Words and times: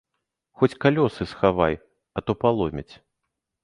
Хоць 0.61 0.69
калёсы 0.85 1.29
схавай, 1.35 1.79
а 2.15 2.19
то 2.29 2.41
паломяць. 2.45 2.91